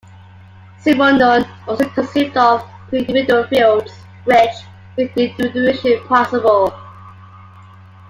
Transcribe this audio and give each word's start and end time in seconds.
Simondon 0.81 1.47
also 1.67 1.87
conceived 1.89 2.35
of 2.35 2.67
"pre-individual 2.89 3.45
fields" 3.49 3.91
which 4.25 4.49
make 4.97 5.15
individuation 5.15 6.01
possible. 6.07 6.73